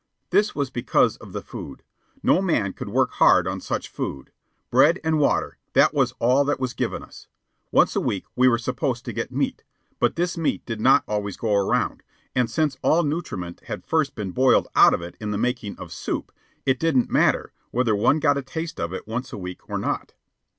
[0.31, 1.83] This was because of the food.
[2.23, 4.31] No man could work hard on such food.
[4.71, 7.27] Bread and water, that was all that was given us.
[7.71, 9.63] Once a week we were supposed to get meat;
[9.99, 12.01] but this meat did not always go around,
[12.33, 15.91] and since all nutriment had first been boiled out of it in the making of
[15.93, 16.31] soup,
[16.65, 20.15] it didn't matter whether one got a taste of it once a week or not.